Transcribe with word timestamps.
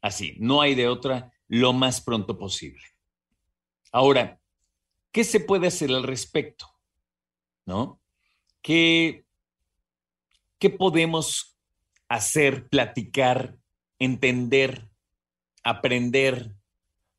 Así, 0.00 0.36
no 0.38 0.60
hay 0.60 0.74
de 0.74 0.88
otra, 0.88 1.32
lo 1.48 1.72
más 1.72 2.00
pronto 2.00 2.38
posible. 2.38 2.84
Ahora, 3.92 4.40
¿qué 5.10 5.24
se 5.24 5.40
puede 5.40 5.66
hacer 5.66 5.90
al 5.90 6.02
respecto? 6.02 6.66
¿No? 7.64 8.00
¿Qué, 8.62 9.24
qué 10.58 10.70
podemos 10.70 11.58
hacer, 12.08 12.68
platicar, 12.68 13.56
entender 13.98 14.88
aprender 15.66 16.54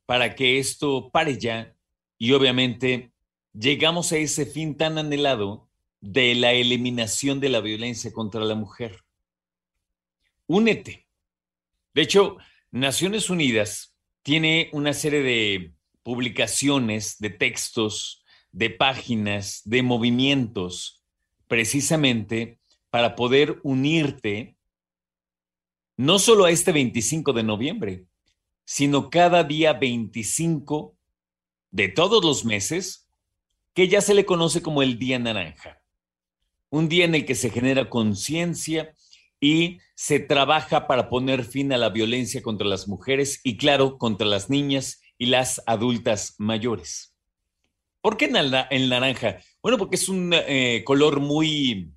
para 0.05 0.33
que 0.35 0.57
esto 0.57 1.09
pare 1.11 1.37
ya 1.37 1.75
y 2.17 2.31
obviamente 2.31 3.11
llegamos 3.53 4.13
a 4.13 4.17
ese 4.17 4.45
fin 4.45 4.77
tan 4.77 4.97
anhelado 4.97 5.67
de 5.99 6.33
la 6.33 6.53
eliminación 6.53 7.41
de 7.41 7.49
la 7.49 7.59
violencia 7.59 8.13
contra 8.13 8.41
la 8.45 8.55
mujer. 8.55 9.03
Únete. 10.45 11.07
De 11.93 12.03
hecho, 12.03 12.37
Naciones 12.71 13.29
Unidas 13.29 13.97
tiene 14.23 14.69
una 14.71 14.93
serie 14.93 15.23
de 15.23 15.73
publicaciones, 16.03 17.17
de 17.19 17.31
textos, 17.31 18.23
de 18.53 18.69
páginas, 18.69 19.61
de 19.65 19.83
movimientos, 19.83 21.03
precisamente 21.49 22.59
para 22.89 23.15
poder 23.15 23.59
unirte 23.63 24.55
no 25.97 26.17
solo 26.17 26.45
a 26.45 26.51
este 26.51 26.71
25 26.71 27.33
de 27.33 27.43
noviembre, 27.43 28.05
sino 28.69 29.09
cada 29.09 29.45
día 29.45 29.72
25 29.72 30.94
de 31.72 31.88
todos 31.88 32.23
los 32.23 32.44
meses, 32.44 33.07
que 33.73 33.88
ya 33.88 34.01
se 34.01 34.13
le 34.13 34.25
conoce 34.25 34.61
como 34.61 34.83
el 34.83 35.00
Día 35.00 35.17
Naranja. 35.17 35.81
Un 36.69 36.89
día 36.89 37.06
en 37.06 37.16
el 37.16 37.25
que 37.25 37.33
se 37.33 37.50
genera 37.50 37.89
conciencia 37.89 38.94
y 39.39 39.79
se 39.95 40.19
trabaja 40.19 40.85
para 40.85 41.09
poner 41.09 41.45
fin 41.45 41.72
a 41.72 41.77
la 41.77 41.89
violencia 41.91 42.41
contra 42.41 42.67
las 42.67 42.89
mujeres 42.89 43.39
y, 43.41 43.56
claro, 43.56 43.97
contra 43.97 44.27
las 44.27 44.50
niñas 44.50 45.00
y 45.17 45.27
las 45.27 45.63
adultas 45.66 46.35
mayores. 46.38 47.16
¿Por 48.01 48.17
qué 48.17 48.25
en 48.25 48.35
el 48.35 48.89
naranja? 48.89 49.38
Bueno, 49.61 49.77
porque 49.77 49.95
es 49.95 50.09
un 50.09 50.33
eh, 50.33 50.83
color 50.83 51.22
muy, 51.22 51.94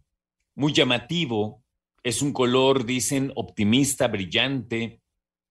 muy 0.54 0.72
llamativo, 0.72 1.64
es 2.04 2.22
un 2.22 2.32
color, 2.32 2.86
dicen, 2.86 3.32
optimista, 3.34 4.06
brillante 4.06 5.00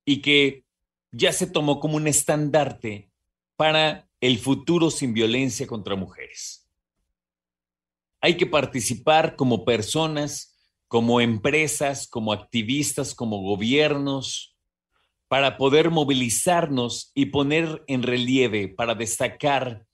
y 0.05 0.21
que 0.21 0.63
ya 1.11 1.31
se 1.31 1.47
tomó 1.47 1.79
como 1.79 1.97
un 1.97 2.07
estandarte 2.07 3.11
para 3.55 4.09
el 4.21 4.39
futuro 4.39 4.91
sin 4.91 5.13
violencia 5.13 5.67
contra 5.67 5.95
mujeres. 5.95 6.69
Hay 8.21 8.37
que 8.37 8.45
participar 8.45 9.35
como 9.35 9.65
personas, 9.65 10.57
como 10.87 11.21
empresas, 11.21 12.07
como 12.07 12.33
activistas, 12.33 13.15
como 13.15 13.41
gobiernos, 13.41 14.57
para 15.27 15.57
poder 15.57 15.91
movilizarnos 15.91 17.11
y 17.13 17.27
poner 17.27 17.83
en 17.87 18.03
relieve, 18.03 18.67
para 18.67 18.95
destacar 18.95 19.85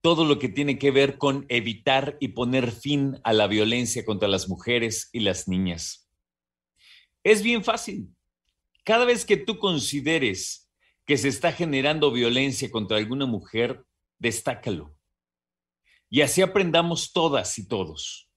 todo 0.00 0.24
lo 0.24 0.38
que 0.38 0.48
tiene 0.48 0.78
que 0.78 0.90
ver 0.90 1.18
con 1.18 1.46
evitar 1.48 2.16
y 2.20 2.28
poner 2.28 2.70
fin 2.70 3.20
a 3.24 3.32
la 3.32 3.46
violencia 3.46 4.04
contra 4.04 4.28
las 4.28 4.48
mujeres 4.48 5.08
y 5.12 5.20
las 5.20 5.48
niñas. 5.48 6.08
Es 7.22 7.42
bien 7.42 7.64
fácil. 7.64 8.14
Cada 8.84 9.06
vez 9.06 9.24
que 9.24 9.38
tú 9.38 9.58
consideres 9.58 10.63
que 11.06 11.18
se 11.18 11.28
está 11.28 11.52
generando 11.52 12.10
violencia 12.10 12.70
contra 12.70 12.96
alguna 12.96 13.26
mujer, 13.26 13.84
destácalo. 14.18 14.96
Y 16.08 16.22
así 16.22 16.42
aprendamos 16.42 17.12
todas 17.12 17.58
y 17.58 17.68
todos. 17.68 18.30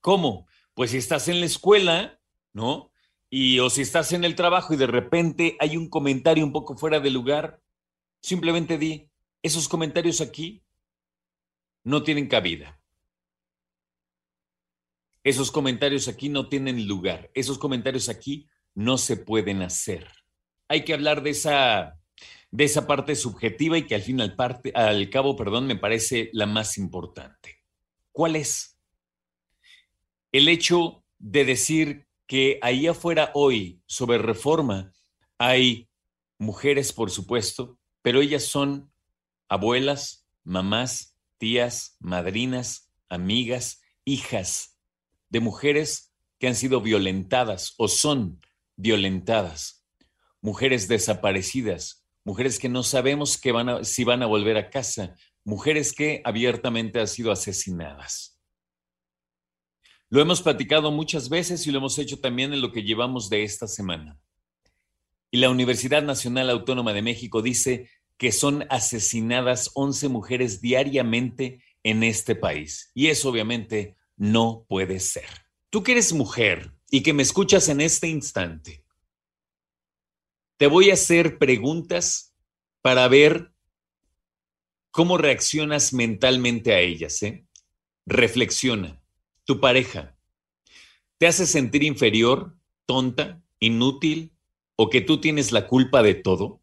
¿Cómo? 0.00 0.46
Pues 0.74 0.92
si 0.92 0.98
estás 0.98 1.28
en 1.28 1.40
la 1.40 1.46
escuela, 1.46 2.20
¿no? 2.52 2.92
Y 3.28 3.58
o 3.58 3.70
si 3.70 3.82
estás 3.82 4.12
en 4.12 4.24
el 4.24 4.34
trabajo 4.34 4.74
y 4.74 4.76
de 4.76 4.86
repente 4.86 5.56
hay 5.60 5.76
un 5.76 5.88
comentario 5.88 6.44
un 6.44 6.52
poco 6.52 6.76
fuera 6.76 7.00
de 7.00 7.10
lugar, 7.10 7.60
simplemente 8.20 8.78
di, 8.78 9.10
esos 9.42 9.68
comentarios 9.68 10.20
aquí 10.20 10.64
no 11.82 12.02
tienen 12.02 12.28
cabida. 12.28 12.80
Esos 15.22 15.50
comentarios 15.50 16.08
aquí 16.08 16.28
no 16.28 16.48
tienen 16.48 16.86
lugar. 16.86 17.30
Esos 17.34 17.58
comentarios 17.58 18.08
aquí 18.08 18.48
no 18.74 18.98
se 18.98 19.16
pueden 19.16 19.62
hacer 19.62 20.19
hay 20.70 20.84
que 20.84 20.94
hablar 20.94 21.24
de 21.24 21.30
esa, 21.30 21.98
de 22.52 22.62
esa 22.64 22.86
parte 22.86 23.16
subjetiva 23.16 23.76
y 23.76 23.88
que 23.88 23.96
al 23.96 24.02
fin 24.02 24.20
al, 24.20 24.36
parte, 24.36 24.70
al 24.76 25.10
cabo, 25.10 25.34
perdón, 25.34 25.66
me 25.66 25.74
parece 25.74 26.30
la 26.32 26.46
más 26.46 26.78
importante. 26.78 27.58
¿Cuál 28.12 28.36
es? 28.36 28.78
El 30.30 30.46
hecho 30.46 31.04
de 31.18 31.44
decir 31.44 32.06
que 32.28 32.60
ahí 32.62 32.86
afuera 32.86 33.32
hoy 33.34 33.82
sobre 33.86 34.18
reforma 34.18 34.92
hay 35.38 35.88
mujeres, 36.38 36.92
por 36.92 37.10
supuesto, 37.10 37.76
pero 38.00 38.20
ellas 38.20 38.44
son 38.44 38.92
abuelas, 39.48 40.24
mamás, 40.44 41.16
tías, 41.38 41.96
madrinas, 41.98 42.92
amigas, 43.08 43.82
hijas 44.04 44.78
de 45.30 45.40
mujeres 45.40 46.14
que 46.38 46.46
han 46.46 46.54
sido 46.54 46.80
violentadas 46.80 47.74
o 47.76 47.88
son 47.88 48.40
violentadas, 48.76 49.79
mujeres 50.40 50.88
desaparecidas, 50.88 52.06
mujeres 52.24 52.58
que 52.58 52.68
no 52.68 52.82
sabemos 52.82 53.38
que 53.38 53.52
van 53.52 53.84
si 53.84 54.04
van 54.04 54.22
a 54.22 54.26
volver 54.26 54.56
a 54.56 54.70
casa, 54.70 55.14
mujeres 55.44 55.92
que 55.92 56.20
abiertamente 56.24 57.00
han 57.00 57.08
sido 57.08 57.32
asesinadas. 57.32 58.38
Lo 60.08 60.20
hemos 60.20 60.42
platicado 60.42 60.90
muchas 60.90 61.28
veces 61.28 61.66
y 61.66 61.70
lo 61.70 61.78
hemos 61.78 61.98
hecho 61.98 62.18
también 62.18 62.52
en 62.52 62.60
lo 62.60 62.72
que 62.72 62.82
llevamos 62.82 63.30
de 63.30 63.44
esta 63.44 63.68
semana. 63.68 64.18
Y 65.30 65.38
la 65.38 65.50
Universidad 65.50 66.02
Nacional 66.02 66.50
Autónoma 66.50 66.92
de 66.92 67.02
México 67.02 67.42
dice 67.42 67.88
que 68.16 68.32
son 68.32 68.66
asesinadas 68.70 69.70
11 69.74 70.08
mujeres 70.08 70.60
diariamente 70.60 71.62
en 71.84 72.02
este 72.02 72.34
país. 72.34 72.90
Y 72.92 73.06
eso 73.06 73.30
obviamente 73.30 73.96
no 74.16 74.66
puede 74.68 74.98
ser. 74.98 75.28
Tú 75.70 75.84
que 75.84 75.92
eres 75.92 76.12
mujer 76.12 76.74
y 76.90 77.02
que 77.02 77.12
me 77.12 77.22
escuchas 77.22 77.68
en 77.68 77.80
este 77.80 78.08
instante, 78.08 78.79
te 80.60 80.66
voy 80.66 80.90
a 80.90 80.92
hacer 80.92 81.38
preguntas 81.38 82.34
para 82.82 83.08
ver 83.08 83.50
cómo 84.90 85.16
reaccionas 85.16 85.94
mentalmente 85.94 86.74
a 86.74 86.80
ellas. 86.80 87.22
¿eh? 87.22 87.46
Reflexiona. 88.04 89.02
Tu 89.44 89.58
pareja 89.58 90.18
te 91.16 91.26
hace 91.26 91.46
sentir 91.46 91.82
inferior, 91.82 92.58
tonta, 92.84 93.42
inútil, 93.58 94.34
o 94.76 94.90
que 94.90 95.00
tú 95.00 95.18
tienes 95.18 95.50
la 95.50 95.66
culpa 95.66 96.02
de 96.02 96.14
todo? 96.14 96.60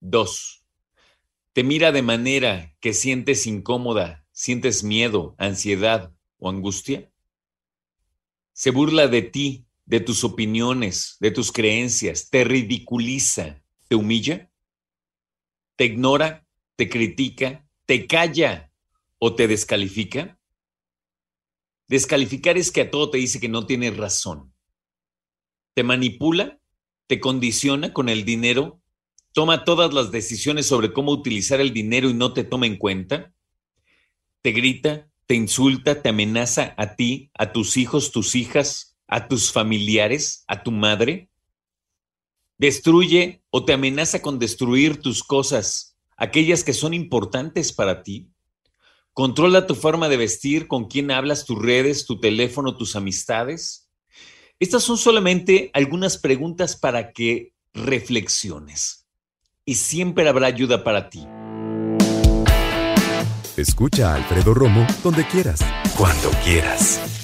Dos, 0.00 0.62
te 1.54 1.64
mira 1.64 1.90
de 1.90 2.02
manera 2.02 2.76
que 2.80 2.92
sientes 2.92 3.46
incómoda, 3.46 4.26
sientes 4.30 4.84
miedo, 4.84 5.34
ansiedad 5.38 6.12
o 6.36 6.50
angustia. 6.50 7.10
Se 8.52 8.70
burla 8.70 9.08
de 9.08 9.22
ti, 9.22 9.67
de 9.88 10.00
tus 10.00 10.22
opiniones, 10.22 11.16
de 11.18 11.30
tus 11.30 11.50
creencias, 11.50 12.30
te 12.30 12.44
ridiculiza, 12.44 13.62
te 13.88 13.96
humilla, 13.96 14.50
te 15.76 15.86
ignora, 15.86 16.46
te 16.76 16.88
critica, 16.88 17.68
te 17.86 18.06
calla 18.06 18.72
o 19.18 19.34
te 19.34 19.48
descalifica. 19.48 20.38
Descalificar 21.88 22.56
es 22.58 22.70
que 22.70 22.82
a 22.82 22.90
todo 22.90 23.10
te 23.10 23.18
dice 23.18 23.40
que 23.40 23.48
no 23.48 23.66
tienes 23.66 23.96
razón. 23.96 24.54
Te 25.74 25.82
manipula 25.82 26.58
te 27.08 27.20
condiciona 27.20 27.92
con 27.94 28.10
el 28.10 28.24
dinero, 28.24 28.82
toma 29.32 29.64
todas 29.64 29.92
las 29.94 30.12
decisiones 30.12 30.66
sobre 30.66 30.92
cómo 30.92 31.10
utilizar 31.10 31.58
el 31.58 31.72
dinero 31.72 32.10
y 32.10 32.14
no 32.14 32.34
te 32.34 32.44
toma 32.44 32.66
en 32.66 32.76
cuenta, 32.76 33.34
te 34.42 34.52
grita, 34.52 35.10
te 35.26 35.34
insulta, 35.34 36.02
te 36.02 36.10
amenaza 36.10 36.74
a 36.76 36.96
ti, 36.96 37.30
a 37.32 37.50
tus 37.52 37.78
hijos, 37.78 38.12
tus 38.12 38.34
hijas, 38.34 38.87
a 39.08 39.26
tus 39.26 39.50
familiares, 39.50 40.44
a 40.46 40.62
tu 40.62 40.70
madre, 40.70 41.28
destruye 42.58 43.42
o 43.50 43.64
te 43.64 43.72
amenaza 43.72 44.22
con 44.22 44.38
destruir 44.38 45.00
tus 45.00 45.24
cosas, 45.24 45.96
aquellas 46.16 46.62
que 46.62 46.72
son 46.72 46.94
importantes 46.94 47.72
para 47.72 48.04
ti. 48.04 48.30
Controla 49.12 49.66
tu 49.66 49.74
forma 49.74 50.08
de 50.08 50.16
vestir, 50.16 50.68
con 50.68 50.86
quién 50.86 51.10
hablas, 51.10 51.44
tus 51.44 51.60
redes, 51.60 52.06
tu 52.06 52.20
teléfono, 52.20 52.76
tus 52.76 52.94
amistades 52.94 53.88
estas 54.60 54.82
son 54.82 54.98
solamente 54.98 55.70
algunas 55.72 56.18
preguntas 56.18 56.74
para 56.74 57.12
que 57.12 57.52
reflexiones. 57.72 59.06
Y 59.64 59.76
siempre 59.76 60.28
habrá 60.28 60.48
ayuda 60.48 60.82
para 60.82 61.08
ti. 61.10 61.24
Escucha 63.56 64.12
a 64.12 64.16
Alfredo 64.16 64.54
Romo 64.54 64.84
donde 65.04 65.24
quieras. 65.28 65.60
Cuando 65.96 66.30
quieras. 66.44 67.17